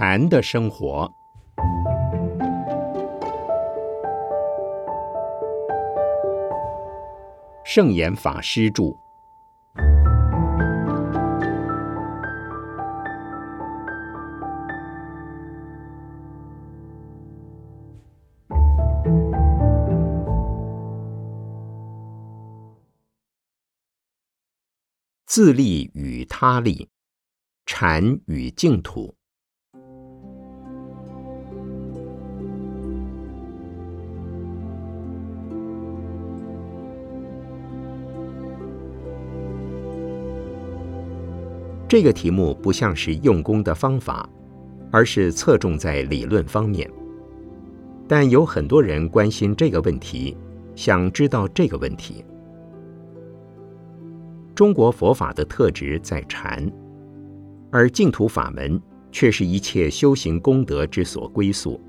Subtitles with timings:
[0.00, 1.12] 禅的生活，
[7.64, 8.96] 圣严法师著。
[25.26, 26.88] 自利与他利，
[27.66, 29.17] 禅与净土。
[41.88, 44.28] 这个题目不像是用功的方法，
[44.90, 46.88] 而是侧重在理论方面。
[48.06, 50.36] 但有很多人关心这个问题，
[50.74, 52.22] 想知道这个问题。
[54.54, 56.70] 中国佛法的特质在禅，
[57.70, 58.78] 而净土法门
[59.10, 61.80] 却是一切修行功德之所归宿。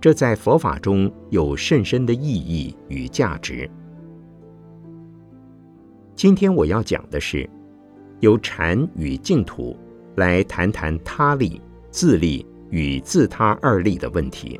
[0.00, 3.68] 这在佛法中有甚深的意义与价值。
[6.14, 7.46] 今天我要讲的是。
[8.20, 9.76] 由禅与净土
[10.16, 14.58] 来谈谈他利、自利与自他二利的问题。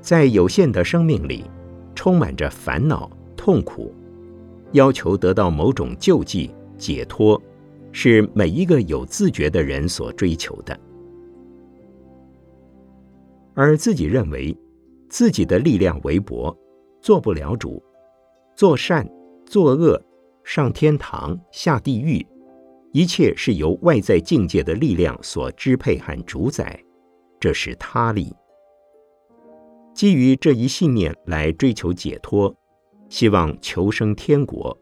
[0.00, 1.44] 在有限的生命里，
[1.94, 3.94] 充满着烦恼、痛苦，
[4.72, 7.40] 要求得到某种救济、解脱，
[7.92, 10.76] 是每一个有自觉的人所追求的，
[13.54, 14.56] 而自己认为。
[15.10, 16.56] 自己的力量微薄，
[17.02, 17.82] 做不了主。
[18.54, 19.06] 做善、
[19.44, 20.00] 做恶、
[20.44, 22.26] 上天堂、下地狱，
[22.92, 26.78] 一切是由外在境界的力量所支配和主宰，
[27.38, 28.32] 这是他力。
[29.94, 32.54] 基于这一信念来追求解脱，
[33.08, 34.76] 希望求生天国，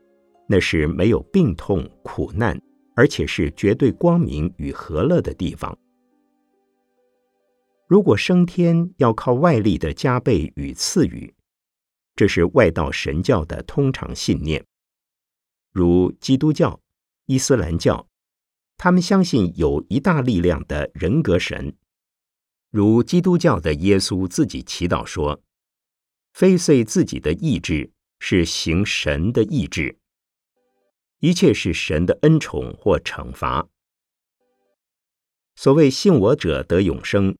[0.48, 2.60] 那是没有病痛、苦难，
[2.94, 5.76] 而且是绝对光明与和乐的地方。
[7.88, 11.34] 如果升天要靠外力的加倍与赐予，
[12.15, 14.66] 这是外道神教的通常信念。
[15.72, 16.82] 如基督教、
[17.25, 18.06] 伊斯兰教，
[18.77, 21.75] 他们相信有一大力量的人格神。
[22.71, 25.41] 如基督教的耶稣自己祈祷说
[26.34, 29.98] ：“非遂自己的意志，是行神的意志。
[31.21, 33.66] 一切是神的恩宠或惩罚。”
[35.56, 37.34] 所谓信我者得永生。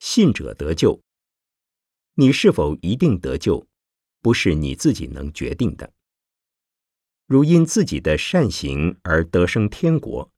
[0.00, 1.00] 信者得救。
[2.14, 3.68] 你是否一定得救，
[4.20, 5.92] 不是你自己能决定的。
[7.26, 10.32] 如因自己的善行而得生天国，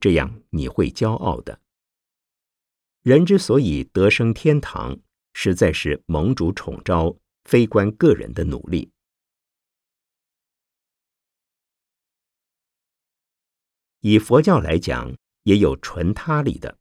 [0.00, 1.60] 这样你会骄傲的。
[3.02, 4.98] 人之所以得生天堂，
[5.34, 8.90] 实在是盟主宠召，非关个人的努力。
[14.00, 16.78] 以佛教来讲，也有纯他力的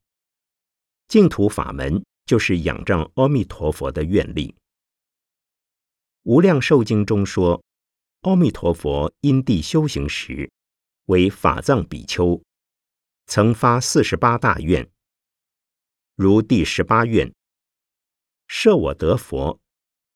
[1.07, 2.03] 净土法门。
[2.25, 4.55] 就是仰仗阿弥陀佛的愿力。
[6.23, 7.63] 无量寿经中说，
[8.21, 10.51] 阿弥陀佛因地修行时，
[11.05, 12.41] 为法藏比丘，
[13.25, 14.89] 曾发四十八大愿，
[16.15, 17.33] 如第十八愿：
[18.47, 19.59] 设我得佛，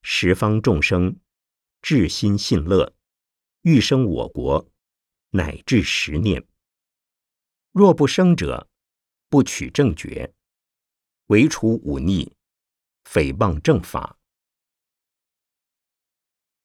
[0.02, 1.20] 十方众生
[1.82, 2.94] 至心信乐，
[3.64, 4.70] 欲生我国，
[5.32, 6.48] 乃至十念。
[7.74, 8.70] 若不生者，
[9.28, 10.34] 不取正觉。
[11.28, 12.32] 唯除忤逆，
[13.04, 14.18] 诽谤正法。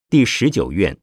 [0.08, 1.00] 第十九愿：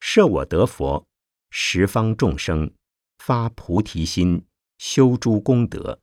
[0.00, 1.08] 设我得佛，
[1.48, 2.74] 十方众生
[3.16, 4.46] 发菩提心，
[4.76, 6.02] 修诸功德，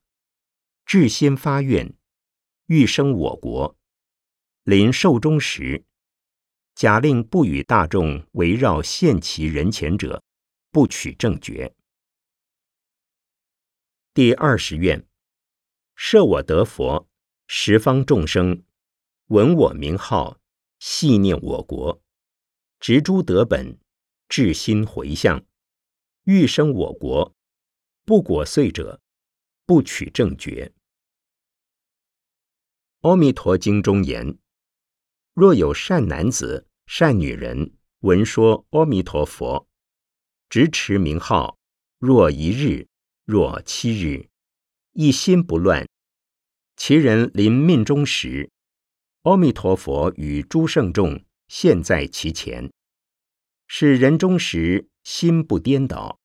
[0.88, 1.96] 至心发愿，
[2.66, 3.78] 欲生我国。
[4.64, 5.86] 临寿终时，
[6.74, 10.24] 假令不与大众围绕现其人前者，
[10.72, 11.76] 不取正觉。
[14.16, 15.08] 第二十愿。
[15.96, 17.08] 设我得佛，
[17.48, 18.64] 十方众生
[19.28, 20.40] 闻我名号，
[20.78, 22.02] 系念我国，
[22.80, 23.80] 植诸德本，
[24.28, 25.46] 至心回向，
[26.26, 27.34] 欲生我国，
[28.04, 29.02] 不果遂者，
[29.66, 30.74] 不取正觉。
[33.02, 34.38] 阿弥陀经中言：
[35.34, 39.68] 若有善男子、善女人闻说阿弥陀佛，
[40.50, 41.58] 执持名号，
[42.00, 42.90] 若一日，
[43.24, 44.30] 若七日。
[44.98, 45.86] 一心不乱，
[46.78, 48.50] 其人临命终时，
[49.24, 52.72] 阿弥陀佛与诸圣众现在其前，
[53.68, 56.18] 是人终时心不颠倒，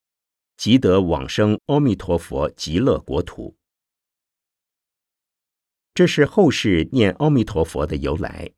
[0.56, 3.56] 即得往生阿弥陀佛极乐国土。
[5.92, 8.52] 这是后世念阿弥陀佛的由来，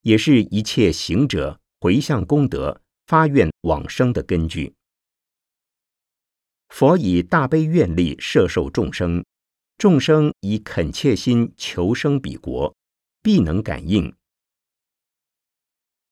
[0.00, 4.74] 也是一切行者回向功德发愿往生的根据。
[6.70, 9.22] 佛以大悲愿力摄受众生，
[9.78, 12.74] 众生以恳切心求生彼国，
[13.22, 14.12] 必能感应。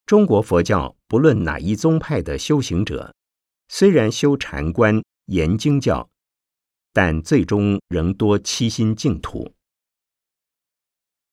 [0.07, 3.13] 中国佛教不论哪一宗派的修行者，
[3.67, 6.09] 虽然修禅观、研经教，
[6.93, 9.53] 但最终仍多七心净土。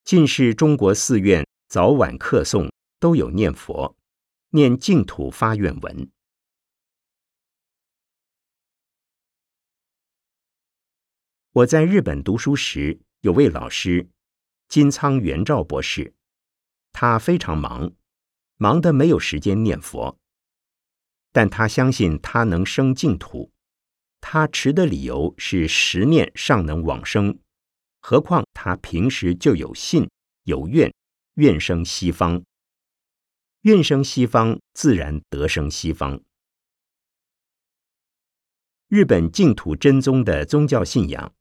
[0.04, 3.96] 近世中国寺院早晚课诵都有念佛，
[4.50, 6.10] 念净土发愿文。
[11.54, 14.10] 我在日本读书时，有位老师
[14.68, 16.16] 金仓元照博士，
[16.92, 17.94] 他非常忙，
[18.58, 20.18] 忙得没有时间念佛。
[21.32, 23.52] 但他相信他能生净土，
[24.20, 27.38] 他持的理由是十念尚能往生，
[28.00, 30.10] 何况他平时就有信
[30.46, 30.92] 有愿，
[31.36, 32.44] 愿生西方，
[33.62, 36.20] 愿生西方，自然得生西方。
[38.88, 41.32] 日本净土真宗的宗教信仰。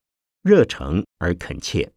[0.43, 1.93] 热诚而恳切。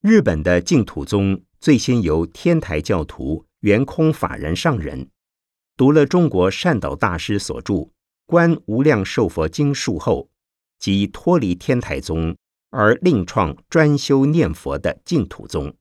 [0.00, 5.08] 日本的净土宗最先由天台教徒圆空法人上人
[5.76, 7.74] 读了中国善导大师所著
[8.26, 10.28] 《观无量寿佛经》术后，
[10.80, 12.36] 即脱离天台宗
[12.70, 15.76] 而另创专修念佛的净土宗。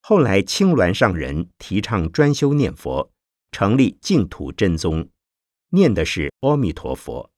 [0.00, 3.10] 后来青鸾上人提倡专修念佛，
[3.50, 5.08] 成立净土真宗，
[5.70, 7.31] 念的是阿弥陀佛。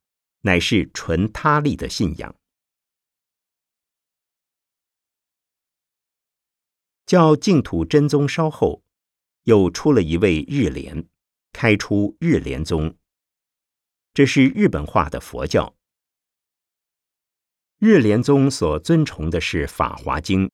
[0.47, 2.35] 乃是纯他力的信仰。
[7.07, 8.83] 教净土真宗稍后，
[9.45, 11.09] 又出了一位日莲，
[11.53, 12.95] 开出日莲宗。
[14.13, 15.75] 这是日本化的佛教。
[17.79, 20.47] 日莲宗所尊崇的是《法华经》，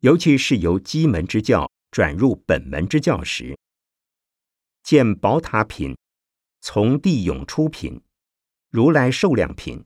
[0.00, 3.56] 尤其是由基门之教转入本门之教时，
[4.82, 5.96] 见宝塔品，
[6.60, 8.03] 从地涌出品。
[8.74, 9.84] 如来寿量品，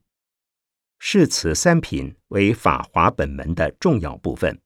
[0.98, 4.62] 视此三品为法华本门的重要部分，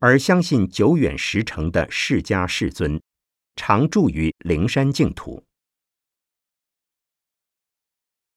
[0.00, 3.00] 而相信久远实成的释迦世尊
[3.54, 5.44] 常住于灵山净土。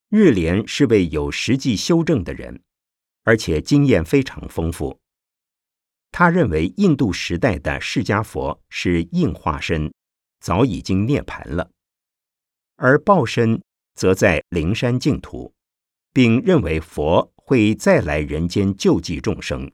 [0.10, 2.62] 日莲是位有实际修正的人，
[3.24, 5.00] 而且经验非常丰富。
[6.12, 9.92] 他认为印度时代的释迦佛是应化身，
[10.40, 11.72] 早已经涅盘了，
[12.76, 13.60] 而报身。
[13.96, 15.54] 则在灵山净土，
[16.14, 19.72] 并认为佛会再来人间救济众生。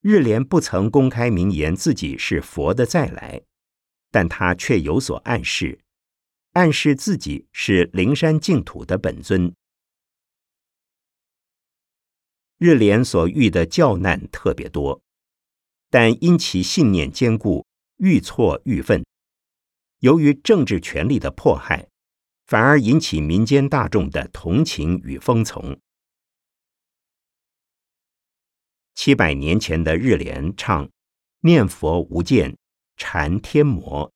[0.00, 3.42] 日莲不曾公开明言自己是佛的再来，
[4.10, 5.80] 但他却有所暗示，
[6.52, 9.54] 暗示自己是灵山净土的本尊。
[12.56, 15.02] 日莲所遇的教难特别多，
[15.90, 17.66] 但因其信念坚固，
[17.98, 19.04] 愈挫愈奋。
[20.00, 21.90] 由于政治权力的迫害，
[22.46, 25.78] 反而引起民间大众的同情与风从。
[28.94, 30.90] 七百年前的日莲唱
[31.40, 32.56] “念佛无间，
[32.96, 34.10] 禅天魔，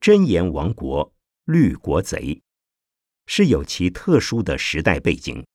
[0.00, 1.12] 真言亡国，
[1.44, 2.42] 虑国贼”，
[3.26, 5.46] 是有其特殊的时代背景。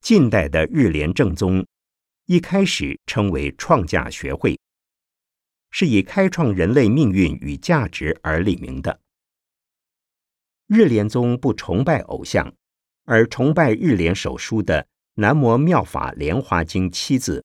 [0.00, 1.66] 近代的日莲正宗。
[2.30, 4.60] 一开始称为创价学会，
[5.70, 9.00] 是以开创人类命运与价值而立名的。
[10.66, 12.54] 日莲宗不崇拜偶像，
[13.04, 17.42] 而崇拜日莲手书的“南无妙法莲华经”七字，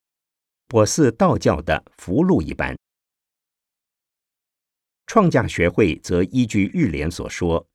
[0.67, 2.77] 颇似道教的符箓一般。
[5.07, 7.65] 创价学会则依据日莲所说，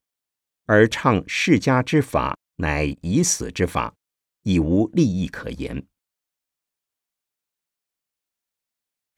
[0.67, 3.95] 而唱释迦之法乃已死之法，
[4.43, 5.83] 已无利益可言。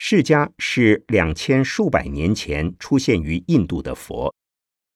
[0.03, 4.35] 释迦是两千数百年前出现于印度的佛，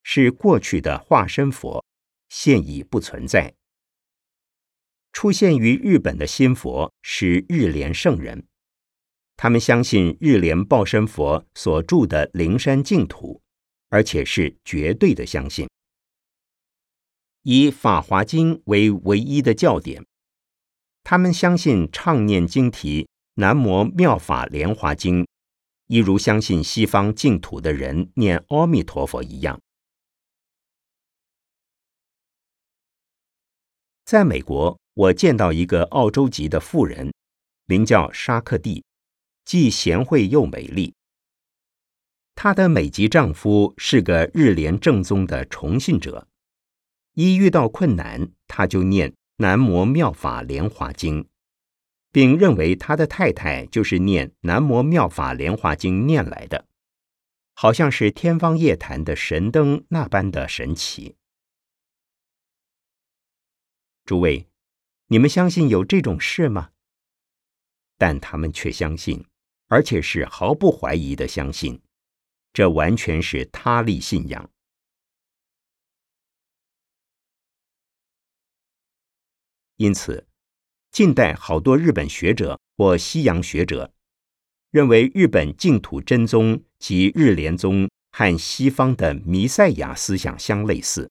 [0.02, 1.84] 是过去的化身佛，
[2.30, 3.54] 现已不存在。
[5.12, 8.46] 出现于日本的新佛是日莲圣人，
[9.36, 13.42] 他们相信日莲报身佛所住的灵山净土，
[13.90, 15.68] 而且是绝对的相信。
[17.42, 20.02] 以《法华经》为唯一的教典，
[21.02, 23.06] 他们相信唱念经题。
[23.36, 25.26] 南无妙法莲华经，
[25.88, 29.60] 一如相信西方净土的人念阿弥陀佛一样。
[34.04, 37.12] 在美国，我见到一个澳洲籍的妇人，
[37.66, 38.84] 名叫沙克蒂，
[39.44, 40.94] 既贤惠又美丽。
[42.36, 46.28] 她的美籍丈夫是个日莲正宗的崇信者，
[47.14, 51.26] 一遇到困难，他就念南无妙法莲华经，
[52.14, 56.68] 并认为他的太太就是念《南摩妙法莲华经》念来的，
[57.54, 61.16] 好像是天方夜谭的神灯那般的神奇。
[64.04, 64.46] 诸位，
[65.08, 66.70] 你们相信有这种事吗？
[67.98, 69.26] 但他们却相信，
[69.66, 71.82] 而且是毫不怀疑的相信，
[72.52, 74.48] 这完全是他力信仰。
[79.74, 80.28] 因此，
[80.94, 83.92] 近代好多日本学者或西洋学者
[84.70, 91.10] 认为，日本净土真宗及日莲宗和西方的弥赛亚思想相类似。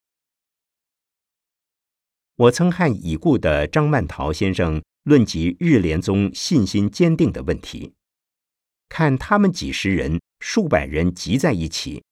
[2.38, 7.94] 我曾和已故的张曼桃先生论及日莲宗信心坚定的问题，
[8.88, 12.06] 看他们几十人、数百人集在一起，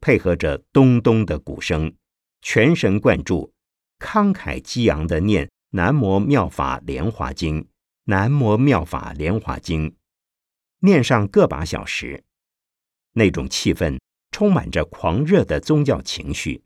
[0.00, 1.92] 配合着咚咚的鼓声，
[2.40, 3.52] 全神贯注、
[3.98, 7.60] 慷慨激昂的念《南无妙法莲华经》，
[8.04, 9.90] 《南无妙法莲华经》，
[10.78, 12.24] 念上个把小时，
[13.12, 13.98] 那种气氛
[14.30, 16.64] 充满着狂热的宗教情绪。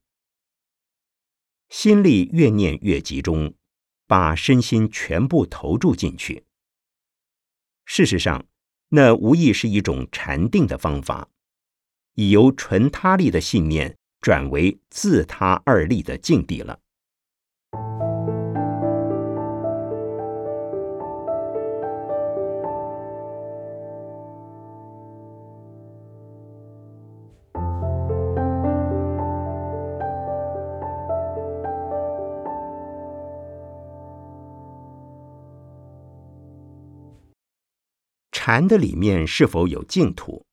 [1.70, 3.52] 心力越念越集中，
[4.06, 6.44] 把身心全部投注进去。
[7.86, 8.46] 事实上，
[8.90, 11.28] 那无疑是一种禅定的方法，
[12.14, 16.78] 已由纯他力的信念转为自他二力的境地了。
[38.52, 40.44] 禅的里面是否有净土？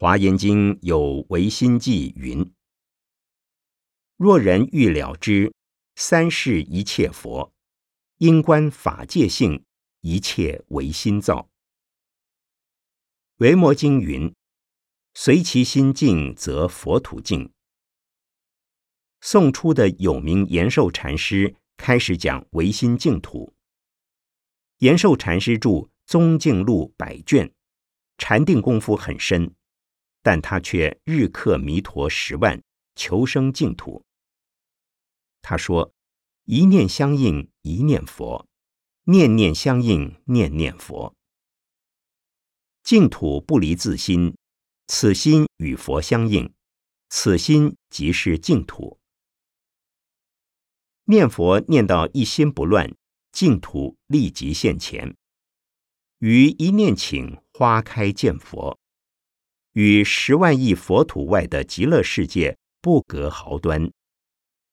[0.00, 2.52] 华严经有唯心记云
[4.18, 5.54] ：“若人欲了知
[5.94, 7.52] 三世一切佛，
[8.18, 9.64] 因观法界性，
[10.00, 11.48] 一切唯心造。”
[13.38, 14.34] 维摩经云
[15.14, 17.52] ：“随其心净，则佛土净。”
[19.22, 23.54] 宋初的有名延寿禅师开始讲唯心净土。
[24.78, 25.88] 延寿禅师著。
[26.06, 27.52] 宗净录百卷，
[28.16, 29.52] 禅定功夫很深，
[30.22, 32.62] 但他却日刻弥陀十万，
[32.94, 34.04] 求生净土。
[35.42, 35.92] 他说
[36.46, 38.46] ：“一念相应，一念佛；
[39.04, 41.12] 念念相应，念念佛。
[42.84, 44.36] 净土不离自心，
[44.86, 46.54] 此心与佛相应，
[47.08, 49.00] 此心即是净土。
[51.06, 52.96] 念佛念到一心不乱，
[53.32, 55.16] 净土立即现前。”
[56.18, 58.78] 于一念顷花开见佛，
[59.72, 63.92] 与十万亿佛土外的极乐世界不隔毫端，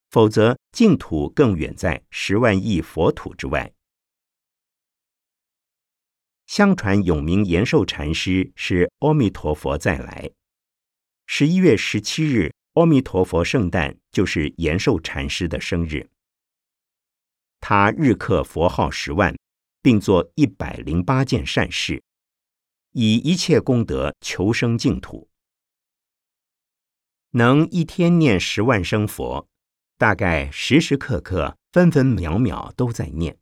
[0.10, 3.74] 否则净土更远在十万亿佛土之外。
[6.46, 10.32] 相传永明延寿禅师是阿弥陀佛再来。
[11.26, 16.10] 十一月十七日，阿弥陀佛圣诞就是延寿禅师的生日。
[17.60, 19.36] 他日刻佛号十万。
[19.84, 22.02] 并做一百零八件善事，
[22.94, 25.30] 以一切功德求生净土。
[27.32, 29.48] 能一天念十万声佛，
[29.98, 33.38] 大概时时刻刻、分分秒秒都在念，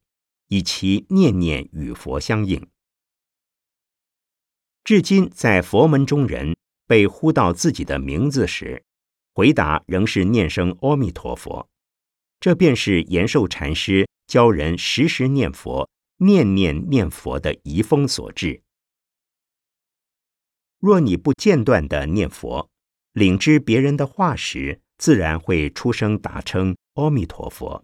[0.47, 2.67] 以其念念与佛相应。
[4.83, 6.55] 至今在佛门中人
[6.87, 8.83] 被呼到自己的名字时，
[9.33, 11.69] 回答仍是念声阿弥陀佛。
[12.39, 15.87] 这便是延寿禅师教人时时念佛。
[16.23, 18.61] 念念念佛的遗风所致。
[20.77, 22.69] 若你不间断的念佛，
[23.13, 27.83] 领知别人的话时，自然会出声答称阿弥陀佛。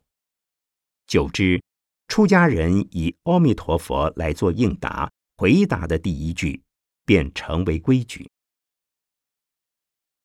[1.07, 1.59] 久之，
[2.07, 6.61] 出家人以阿弥陀佛来做应答，回答的第一句，
[7.05, 8.29] 便成为规矩。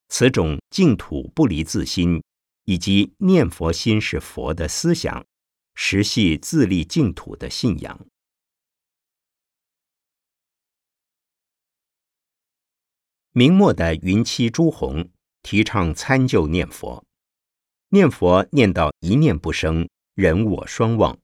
[0.09, 2.23] 此种净土不离自心，
[2.65, 5.25] 以及念佛心是佛的思想。
[5.75, 8.07] 实系自立净土的信仰。
[13.33, 15.11] 明末的云栖朱红
[15.43, 17.05] 提倡参就念佛，
[17.89, 21.19] 念佛念到一念不生，人我双忘。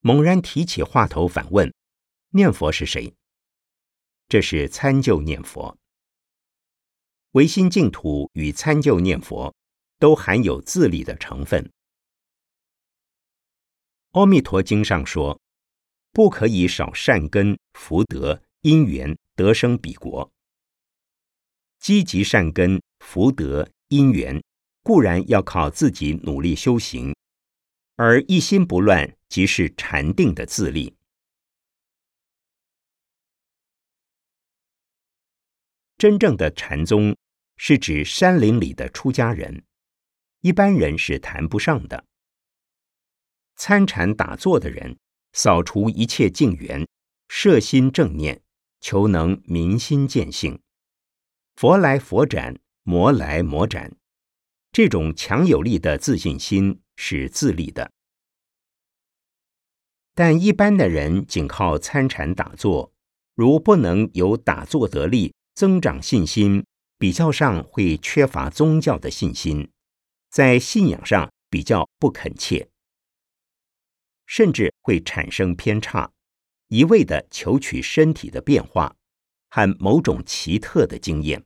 [0.00, 1.72] 猛然提起话头反问
[2.34, 3.14] ：“念佛是谁？”
[4.28, 5.78] 这是参就念佛。
[7.32, 9.54] 唯心净土与参就念佛
[9.98, 11.64] 都含有自立的成分。
[14.12, 15.40] 《阿弥陀经上说
[16.12, 20.30] 不可以少善根福德因缘得生彼国。
[21.78, 24.42] 积极善根福德因缘
[24.82, 27.14] 固然要靠自己努力修行
[27.96, 30.94] 而一心不乱即是禅定的自立。
[35.96, 37.16] 真正的禅宗
[37.56, 39.64] 是指山林里的出家人
[40.42, 42.11] 一般人是谈不上的。
[43.64, 44.98] 参禅打坐的人，
[45.34, 46.84] 扫除一切境缘，
[47.28, 48.42] 摄心正念，
[48.80, 50.58] 求能明心见性。
[51.54, 53.94] 佛来佛斩，魔来魔斩。
[54.72, 57.92] 这种强有力的自信心是自立的，
[60.12, 62.92] 但一般的人仅靠参禅打坐，
[63.36, 66.66] 如不能有打坐得力，增长信心，
[66.98, 69.70] 比较上会缺乏宗教的信心，
[70.32, 72.68] 在信仰上比较不恳切，
[74.26, 76.12] 甚至会产生偏差，
[76.68, 78.96] 一味的求取身体的变化
[79.50, 81.44] 和某种奇特的经验。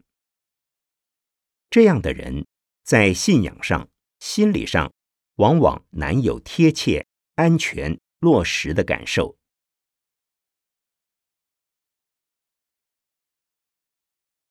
[1.71, 2.47] 这样的人。
[2.87, 3.91] 在信仰上、
[4.21, 4.95] 心理上，
[5.39, 7.05] 往往难有贴切、
[7.35, 9.37] 安全、落实的感受。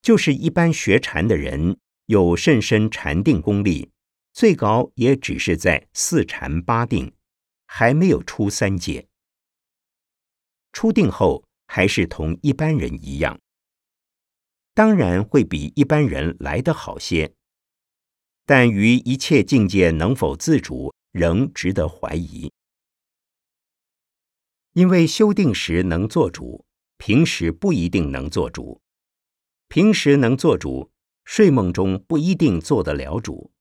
[0.02, 3.90] 就是一般学禅的人，有甚深禅定功力，
[4.34, 7.15] 最高也只是在四禅八定，
[7.66, 9.08] 还没有出三界。
[10.72, 13.40] 出定后，还是同一般人一样，
[14.74, 17.34] 当然会比一般人来得好些。
[18.46, 22.52] 但于一切境界能否自主，仍值得怀疑。
[24.74, 26.66] 因为修定时能做主，
[26.98, 28.82] 平时不一定能做主；
[29.70, 30.92] 平时能做主，
[31.24, 33.52] 睡梦中不一定做得了主；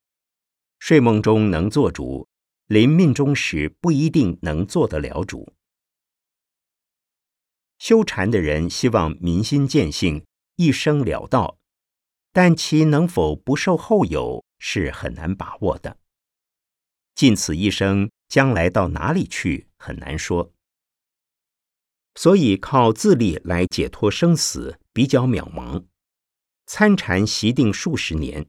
[0.80, 2.28] 睡梦中能做主，
[2.66, 5.52] 临命终时不一定能做得了主。
[7.78, 10.25] 修禅的人希望明心见性，
[10.56, 11.59] 一生了道，
[12.33, 14.44] 但其能否不受后有？
[14.59, 15.99] 是很难把握的。
[17.14, 20.55] 尽此一生，将来到哪里去很难说。
[22.14, 25.85] 所以靠自力来解脱生死比较渺茫。
[26.64, 28.46] 参禅习定数十年，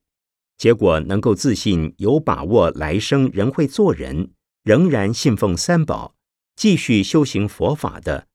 [0.57, 6.15] 结果能够自信有把握来生仍会做人，仍然信奉三宝，
[6.55, 8.27] 继续修行佛法的，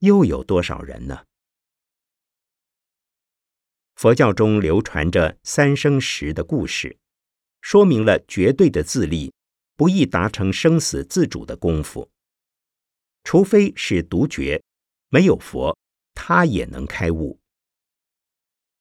[0.00, 1.24] 又有多少人呢？
[3.94, 6.98] 佛教中流传着三生石的故事。
[7.60, 9.32] 说明了绝对的自立
[9.76, 12.10] 不易达成生死自主的功夫，
[13.22, 14.60] 除非是独觉，
[15.08, 15.78] 没有佛，
[16.12, 17.38] 他也能开悟。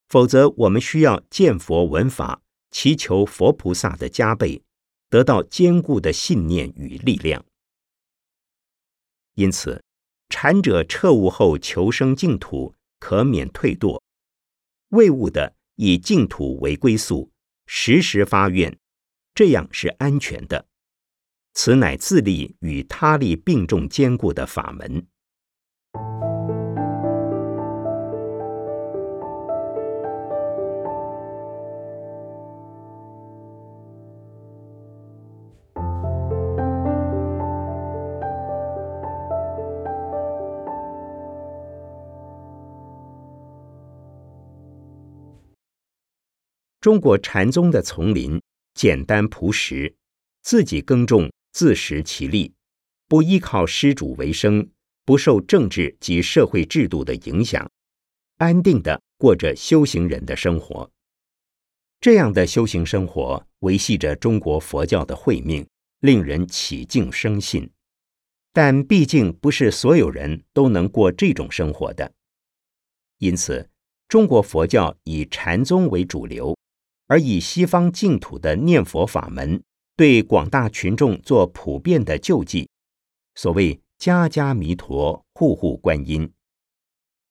[0.07, 2.41] 否则，我们需要见佛闻法，
[2.71, 4.63] 祈求佛菩萨的加倍，
[5.09, 7.45] 得到坚固的信念与力量。
[9.35, 9.83] 因此，
[10.29, 14.01] 禅者彻悟后求生净土，可免退堕；
[14.89, 17.31] 未悟的，以净土为归宿。
[17.67, 18.77] 时时发愿，
[19.33, 20.67] 这样是安全的。
[21.53, 25.07] 此乃自力与他力并重坚固的法门。
[46.81, 48.41] 中国禅宗的丛林
[48.73, 49.93] 简单朴实，
[50.41, 52.51] 自己耕种，自食其力，
[53.07, 54.67] 不依靠施主为生，
[55.05, 57.69] 不受政治及社会制度的影响，
[58.37, 60.89] 安定的过着修行人的生活。
[61.99, 65.63] 这样的修行生活维系着中国佛教的慧命，
[65.99, 67.69] 令人起敬生信。
[68.53, 72.11] 但毕竟不是所有人都能过这种生活的，
[73.19, 73.69] 因此
[74.07, 76.57] 中国佛教以禅宗为主流。
[77.11, 79.61] 而以西方净土的念佛法门
[79.97, 82.69] 对广大群众做普遍的救济，
[83.35, 86.31] 所谓家家弥陀，户户观音，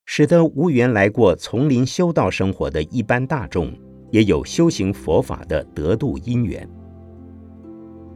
[0.05, 3.73] 使得无缘来过丛林修道生活的一般大众
[4.11, 6.69] 也有修行佛法的得度因缘。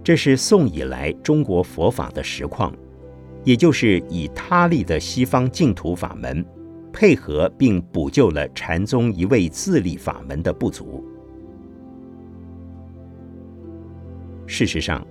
[0.02, 2.76] 这是宋以来中国佛法的实况，
[3.42, 6.44] 也就是以他力的西方净土法门
[6.92, 11.02] 配合并补救了禅宗一味自立法门的不足。
[14.46, 15.06] 事实上，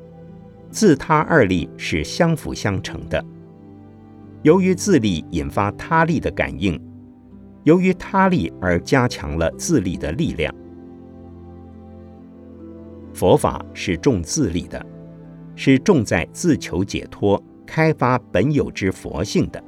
[0.70, 3.24] 自他二力是相辅相成的。
[4.42, 6.80] 由于自力引发他力的感应，
[7.64, 10.54] 由于他力而加强了自力的力量。
[13.14, 14.86] 佛法是重自力的，
[15.56, 19.64] 是重在自求解脱、开发本有之佛性的。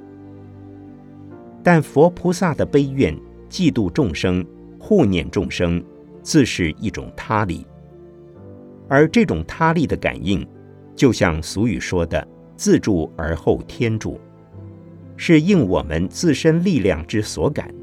[1.64, 3.16] 但佛菩萨的悲愿、
[3.50, 4.46] 嫉妒众生、
[4.80, 5.84] 护念众生，
[6.22, 7.66] 自是一种他力。
[8.88, 10.48] 而这种他力的感应，
[10.96, 14.20] 就像俗语说的“自助而后天助”，
[15.18, 17.74] 是应我们自身力量之所感。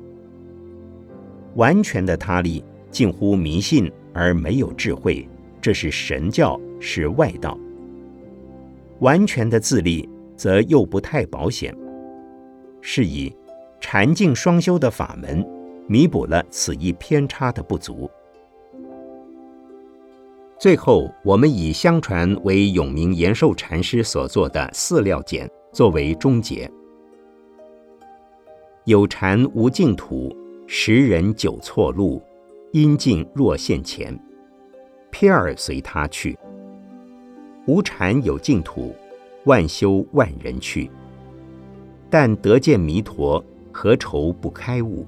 [1.55, 5.29] 完全的他力近乎迷信而没有智慧，
[5.61, 7.59] 这是神教，是外道；
[9.01, 11.77] 完全的自立则又不太保险。
[12.81, 13.35] 是以
[13.81, 15.45] 禅净双修的法门，
[15.87, 18.11] 弥补了此一偏差的不足。
[20.63, 26.71] 最后，我们以相传为永明延寿禅师所作的四料简作为终结。
[28.85, 30.33] 有禅无净土，
[30.69, 32.23] 十人久错路，
[32.71, 34.17] 因尽若现前，
[35.11, 36.39] 偏儿随他去。
[37.67, 38.95] 无禅有净土，
[39.47, 40.89] 万修万人去。
[42.09, 45.05] 但得见弥陀，何愁不开悟？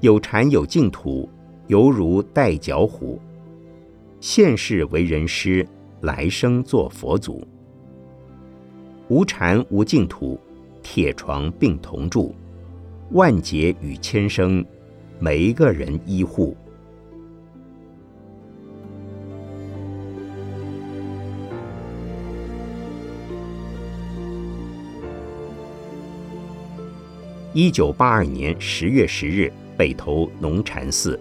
[0.00, 1.28] 有禅有净土，
[1.66, 3.20] 犹如带脚虎。
[4.22, 5.66] 现世为人师，
[6.02, 7.44] 来生做佛祖。
[9.08, 10.38] 无禅无净土，
[10.80, 12.32] 铁床并同住，
[13.10, 14.64] 万劫与千生，
[15.18, 16.56] 每一个人依护。
[27.52, 31.18] 一九八二年十月十日，北投农禅寺。